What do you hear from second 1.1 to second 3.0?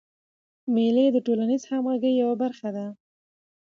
د ټولنیزي همږغۍ یوه برخه ده.